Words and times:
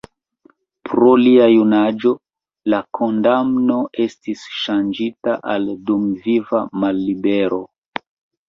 Pro 0.89 1.09
lia 1.25 1.49
junaĝo 1.51 2.13
la 2.73 2.79
kondamno 2.99 3.77
estis 4.07 4.47
ŝanĝita 4.63 5.37
al 5.57 5.71
dumviva 5.91 6.67
mallibero. 6.85 7.63